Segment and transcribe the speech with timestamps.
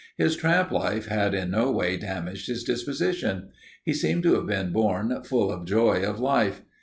[0.17, 3.49] His tramp life had in no way damaged his disposition;
[3.83, 6.63] he seemed to have been born full of the joy of life.